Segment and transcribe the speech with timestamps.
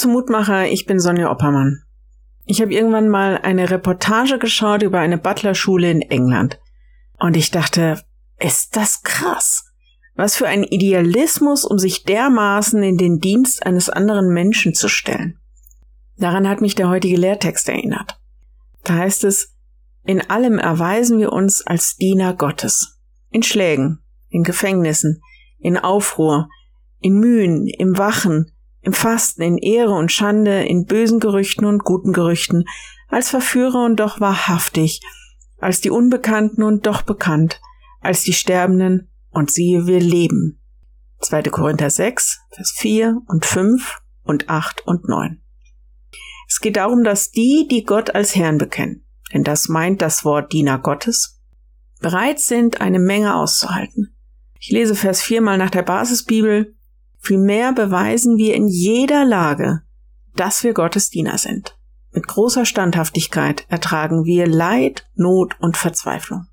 [0.00, 1.82] zum Mutmacher, ich bin Sonja Oppermann.
[2.46, 6.58] Ich habe irgendwann mal eine Reportage geschaut über eine Butlerschule in England.
[7.18, 8.02] Und ich dachte,
[8.38, 9.66] ist das krass.
[10.14, 15.38] Was für ein Idealismus, um sich dermaßen in den Dienst eines anderen Menschen zu stellen.
[16.16, 18.18] Daran hat mich der heutige Lehrtext erinnert.
[18.84, 19.54] Da heißt es,
[20.04, 22.98] in allem erweisen wir uns als Diener Gottes.
[23.30, 25.20] In Schlägen, in Gefängnissen,
[25.58, 26.48] in Aufruhr,
[27.00, 28.50] in Mühen, im Wachen,
[28.82, 32.64] im Fasten, in Ehre und Schande, in bösen Gerüchten und guten Gerüchten,
[33.08, 35.00] als Verführer und doch wahrhaftig,
[35.58, 37.60] als die Unbekannten und doch bekannt,
[38.00, 40.60] als die Sterbenden und siehe, wir leben.
[41.20, 41.42] 2.
[41.44, 45.42] Korinther 6, Vers 4 und 5 und 8 und 9.
[46.48, 50.52] Es geht darum, dass die, die Gott als Herrn bekennen, denn das meint das Wort
[50.52, 51.40] Diener Gottes,
[52.00, 54.16] bereit sind, eine Menge auszuhalten.
[54.58, 56.74] Ich lese Vers 4 mal nach der Basisbibel.
[57.20, 59.82] Vielmehr beweisen wir in jeder Lage,
[60.34, 61.76] dass wir Gottes Diener sind.
[62.12, 66.46] Mit großer Standhaftigkeit ertragen wir Leid, Not und Verzweiflung.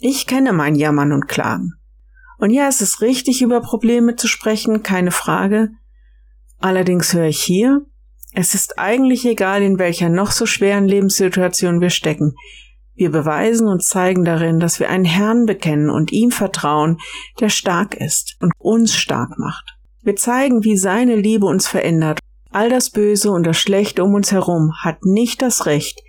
[0.00, 1.74] Ich kenne mein Jammern und Klagen.
[2.38, 5.70] Und ja, es ist richtig, über Probleme zu sprechen, keine Frage.
[6.58, 7.86] Allerdings höre ich hier,
[8.32, 12.34] es ist eigentlich egal, in welcher noch so schweren Lebenssituation wir stecken.
[12.98, 16.98] Wir beweisen und zeigen darin, dass wir einen Herrn bekennen und ihm vertrauen,
[17.38, 19.78] der stark ist und uns stark macht.
[20.02, 22.18] Wir zeigen, wie seine Liebe uns verändert.
[22.50, 26.02] All das Böse und das Schlechte um uns herum hat nicht das Recht,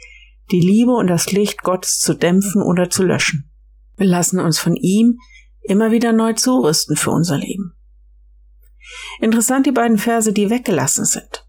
[0.50, 3.52] die Liebe und das Licht Gottes zu dämpfen oder zu löschen.
[3.98, 5.20] Wir lassen uns von ihm
[5.62, 7.76] immer wieder neu zurüsten für unser Leben.
[9.22, 11.46] Interessant die beiden Verse, die weggelassen sind.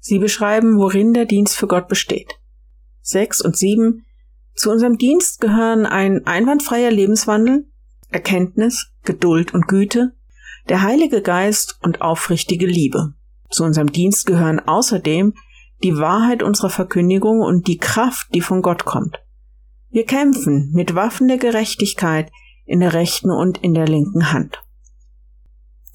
[0.00, 2.40] Sie beschreiben, worin der Dienst für Gott besteht.
[3.02, 4.04] Sechs und sieben.
[4.54, 7.66] Zu unserem Dienst gehören ein einwandfreier Lebenswandel,
[8.10, 10.14] Erkenntnis, Geduld und Güte,
[10.68, 13.14] der Heilige Geist und aufrichtige Liebe.
[13.50, 15.34] Zu unserem Dienst gehören außerdem
[15.82, 19.18] die Wahrheit unserer Verkündigung und die Kraft, die von Gott kommt.
[19.90, 22.30] Wir kämpfen mit Waffen der Gerechtigkeit
[22.64, 24.62] in der rechten und in der linken Hand.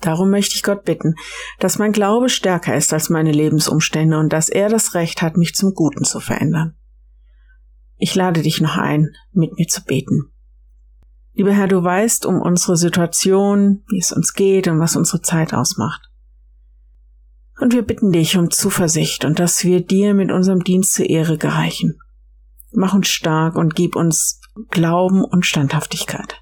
[0.01, 1.15] Darum möchte ich Gott bitten,
[1.59, 5.55] dass mein Glaube stärker ist als meine Lebensumstände und dass er das Recht hat, mich
[5.55, 6.78] zum Guten zu verändern.
[7.99, 10.31] Ich lade dich noch ein, mit mir zu beten.
[11.33, 15.53] Lieber Herr, du weißt um unsere Situation, wie es uns geht und was unsere Zeit
[15.53, 16.09] ausmacht.
[17.59, 21.37] Und wir bitten dich um Zuversicht und dass wir dir mit unserem Dienst zur Ehre
[21.37, 21.99] gereichen.
[22.71, 24.39] Mach uns stark und gib uns
[24.69, 26.41] Glauben und Standhaftigkeit.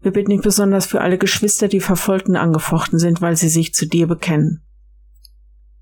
[0.00, 3.86] Wir bitten dich besonders für alle Geschwister, die verfolgten angefochten sind, weil sie sich zu
[3.86, 4.65] dir bekennen.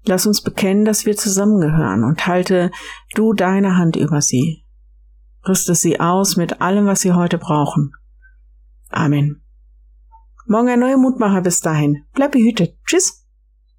[0.06, 2.70] Lass uns bekennen, dass wir zusammengehören und halte
[3.14, 4.64] du deine Hand über sie.
[5.46, 7.92] Rüste sie aus mit allem, was sie heute brauchen.
[8.90, 9.42] Amen.
[10.46, 12.04] Morgen ein neuer Mutmacher bis dahin.
[12.12, 12.76] Bleib behütet.
[12.86, 13.23] Tschüss.